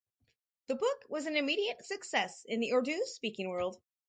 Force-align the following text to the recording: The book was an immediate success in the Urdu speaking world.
The 0.65 0.73
book 0.73 1.05
was 1.09 1.27
an 1.27 1.37
immediate 1.37 1.85
success 1.85 2.43
in 2.49 2.59
the 2.59 2.73
Urdu 2.73 3.05
speaking 3.05 3.49
world. 3.49 3.79